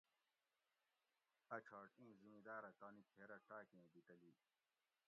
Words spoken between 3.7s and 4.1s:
بی